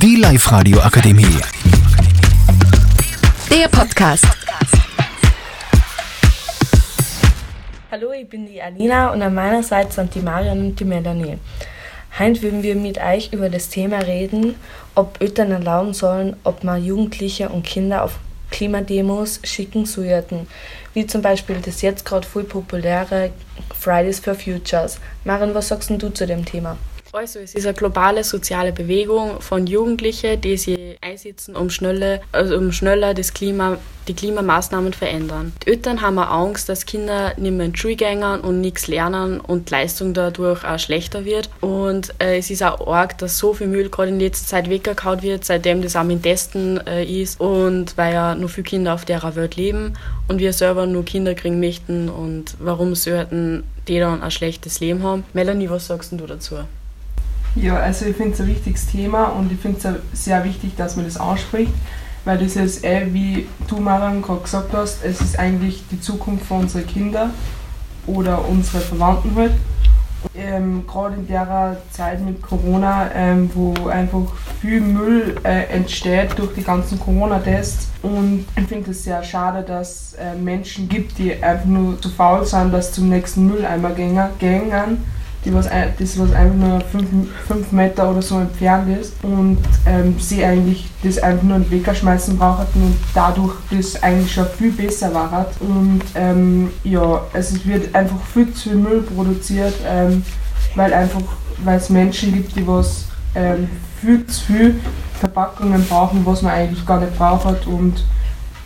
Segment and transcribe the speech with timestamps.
[0.00, 1.40] Die Live-Radio Akademie.
[3.50, 4.26] Der Podcast.
[7.90, 11.38] Hallo, ich bin die Alina und an meiner Seite sind die Marion und die Melanie.
[12.16, 14.54] Heute würden wir mit euch über das Thema reden,
[14.94, 18.20] ob Eltern erlauben sollen, ob man Jugendliche und Kinder auf
[18.52, 20.46] Klimademos schicken sollten,
[20.94, 23.30] wie zum Beispiel das jetzt gerade voll populäre
[23.76, 25.00] Fridays for Futures.
[25.24, 26.76] Marion, was sagst denn du zu dem Thema?
[27.12, 32.56] Also es ist eine globale soziale Bewegung von Jugendlichen, die sich einsetzen, um schneller, also
[32.56, 35.52] um schneller das Klima, die Klimamaßnahmen verändern.
[35.64, 39.40] Die Eltern haben auch Angst, dass Kinder nicht mehr in die Schule und nichts lernen
[39.40, 41.50] und die Leistung dadurch auch schlechter wird.
[41.60, 45.22] Und äh, es ist auch arg, dass so viel Müll gerade in letzter Zeit weggekaut
[45.22, 49.04] wird, seitdem das auch mit Testen äh, ist und weil ja nur viele Kinder auf
[49.04, 49.94] der Welt leben
[50.28, 55.02] und wir selber nur Kinder kriegen möchten und warum sollten die dann ein schlechtes Leben
[55.02, 55.24] haben.
[55.32, 56.56] Melanie, was sagst du dazu?
[57.54, 60.96] Ja, also ich finde es ein wichtiges Thema und ich finde es sehr wichtig, dass
[60.96, 61.72] man das anspricht,
[62.24, 66.46] weil das ist eh, wie du Marian gerade gesagt hast, es ist eigentlich die Zukunft
[66.46, 67.30] von unseren Kindern
[68.06, 69.52] oder unsere Verwandten halt.
[70.34, 76.54] Ähm, Gerade in der Zeit mit Corona, ähm, wo einfach viel Müll äh, entsteht durch
[76.54, 77.88] die ganzen Corona-Tests.
[78.02, 82.08] Und ich finde es sehr schade, dass es äh, Menschen gibt, die einfach nur zu
[82.08, 84.18] faul sind, dass zum nächsten Mülleimer gehen.
[84.40, 84.70] gehen
[85.44, 86.80] die was, das was einfach nur
[87.46, 91.70] 5 Meter oder so entfernt ist und ähm, sie eigentlich das einfach nur in den
[91.70, 95.46] Wecker schmeißen brauchten und dadurch das eigentlich schon viel besser war.
[95.60, 100.24] Und ähm, ja, also es wird einfach viel zu viel Müll produziert, ähm,
[100.74, 101.22] weil einfach,
[101.64, 103.68] weil es Menschen gibt, die was ähm,
[104.00, 104.80] viel zu viel
[105.20, 108.04] Verpackungen brauchen, was man eigentlich gar nicht braucht und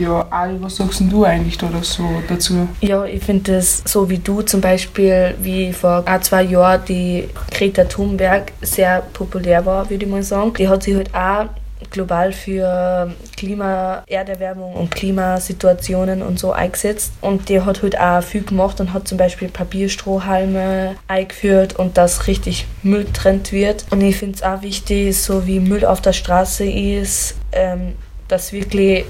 [0.00, 2.66] ja, Ali, was sagst du eigentlich da so dazu?
[2.80, 7.28] Ja, ich finde das so wie du zum Beispiel, wie vor ein, zwei Jahren die
[7.50, 10.54] Greta Thunberg sehr populär war, würde ich mal sagen.
[10.54, 11.48] Die hat sich halt auch
[11.90, 17.12] global für Klima, Erderwärmung und Klimasituationen und so eingesetzt.
[17.20, 22.26] Und die hat halt auch viel gemacht und hat zum Beispiel Papierstrohhalme eingeführt und dass
[22.26, 23.84] richtig Müll trennt wird.
[23.90, 27.94] Und ich finde es auch wichtig, so wie Müll auf der Straße ist, ähm,
[28.30, 29.04] dass wirklich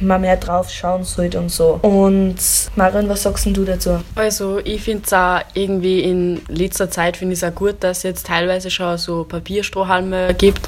[0.00, 1.78] man mehr drauf schauen sollte und so.
[1.82, 2.36] Und
[2.76, 4.00] Marion, was sagst du dazu?
[4.14, 7.98] Also ich finde es auch irgendwie in letzter Zeit finde ich es auch gut, dass
[7.98, 10.60] es jetzt teilweise schon so Papierstrohhalme gibt,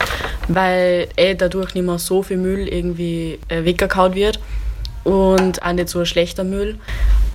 [0.49, 4.41] weil eh dadurch nicht mehr so viel Müll irgendwie äh, weggekaut wird
[5.05, 6.79] und auch nicht so ein schlechter Müll.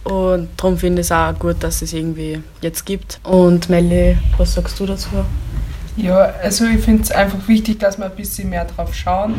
[0.04, 3.20] Und darum finde ich es auch gut, dass es irgendwie jetzt gibt.
[3.24, 5.10] Und Melli, was sagst du dazu?
[5.98, 9.36] Ja, also ich finde es einfach wichtig, dass wir ein bisschen mehr drauf schauen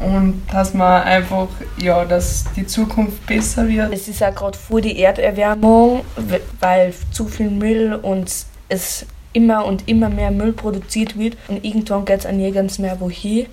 [0.00, 3.92] und dass man einfach, ja, dass die Zukunft besser wird.
[3.92, 6.04] Es ist ja gerade vor die Erderwärmung,
[6.60, 8.30] weil zu viel Müll und
[8.68, 12.98] es immer und immer mehr Müll produziert wird und irgendwann geht es an nirgends mehr
[13.00, 13.46] wohin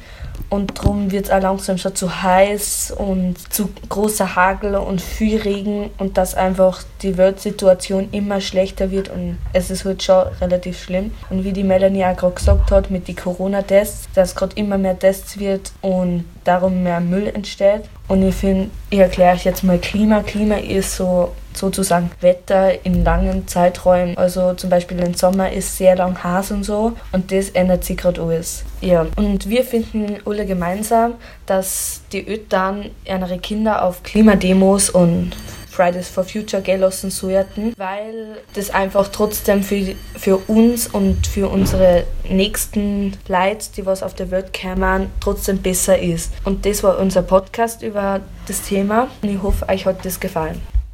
[0.50, 5.40] und darum wird es auch langsam schon zu heiß und zu großer Hagel und viel
[5.40, 10.84] Regen und dass einfach die Weltsituation immer schlechter wird und es ist halt schon relativ
[10.84, 11.12] schlimm.
[11.30, 14.98] Und wie die Melanie auch gerade gesagt hat mit den Corona-Tests, dass gerade immer mehr
[14.98, 17.84] Tests wird und darum mehr Müll entsteht.
[18.08, 20.22] Und ich finde, ich erkläre euch jetzt mal Klima.
[20.22, 24.18] Klima ist so sozusagen Wetter in langen Zeiträumen.
[24.18, 27.98] Also zum Beispiel im Sommer ist sehr lang heiß und so und das ändert sich
[27.98, 28.64] gerade alles.
[28.82, 35.32] Ja, und wir finden alle gemeinsam, dass die Eltern ihre Kinder auf Klimademos und
[35.72, 41.48] Fridays for Future gehen lassen sollten, weil das einfach trotzdem für, für uns und für
[41.48, 46.34] unsere nächsten Leute, die was auf der Welt kommen, trotzdem besser ist.
[46.44, 50.62] Und das war unser Podcast über das Thema und ich hoffe, euch hat das gefallen.